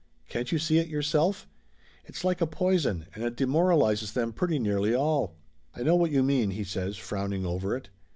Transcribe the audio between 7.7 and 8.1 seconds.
it.